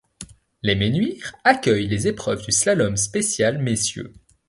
[0.63, 4.11] Les Menuires accueillent les épreuves du slalom spécial messieurs.